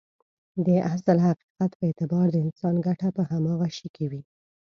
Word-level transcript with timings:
د 0.65 0.67
اصل 0.93 1.17
حقيقت 1.27 1.71
په 1.77 1.83
اعتبار 1.87 2.25
د 2.31 2.35
انسان 2.45 2.75
ګټه 2.87 3.07
په 3.17 3.21
هماغه 3.31 3.67
شي 3.77 3.87
کې 3.95 4.05
وي. 4.11 4.21